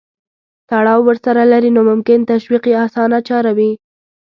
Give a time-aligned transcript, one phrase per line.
[0.69, 3.71] تړاو ورسره لري نو ممکن تشویق یې اسانه چاره وي.